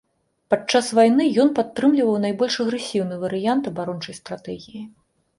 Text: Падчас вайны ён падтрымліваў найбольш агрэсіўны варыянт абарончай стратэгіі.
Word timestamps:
Падчас 0.51 0.85
вайны 0.99 1.25
ён 1.43 1.49
падтрымліваў 1.59 2.17
найбольш 2.23 2.55
агрэсіўны 2.63 3.15
варыянт 3.25 3.63
абарончай 3.73 4.17
стратэгіі. 4.21 4.83